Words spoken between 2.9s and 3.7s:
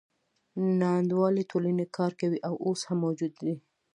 موجودې دي.